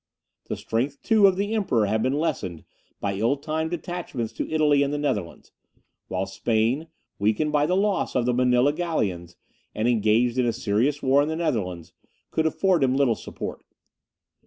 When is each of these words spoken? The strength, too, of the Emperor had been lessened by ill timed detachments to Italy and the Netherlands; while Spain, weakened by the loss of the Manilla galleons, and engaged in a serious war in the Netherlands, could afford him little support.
The 0.49 0.55
strength, 0.57 1.03
too, 1.03 1.27
of 1.27 1.35
the 1.35 1.53
Emperor 1.53 1.85
had 1.85 2.01
been 2.01 2.17
lessened 2.17 2.63
by 2.99 3.13
ill 3.13 3.37
timed 3.37 3.69
detachments 3.69 4.33
to 4.33 4.51
Italy 4.51 4.81
and 4.81 4.91
the 4.91 4.97
Netherlands; 4.97 5.51
while 6.07 6.25
Spain, 6.25 6.87
weakened 7.19 7.51
by 7.51 7.67
the 7.67 7.77
loss 7.77 8.15
of 8.15 8.25
the 8.25 8.33
Manilla 8.33 8.73
galleons, 8.73 9.35
and 9.75 9.87
engaged 9.87 10.39
in 10.39 10.47
a 10.47 10.53
serious 10.53 11.03
war 11.03 11.21
in 11.21 11.27
the 11.29 11.35
Netherlands, 11.35 11.93
could 12.31 12.47
afford 12.47 12.83
him 12.83 12.95
little 12.95 13.13
support. 13.13 13.63